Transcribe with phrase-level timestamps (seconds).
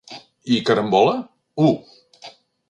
[0.55, 1.13] I “Carambola”?
[1.67, 1.69] u.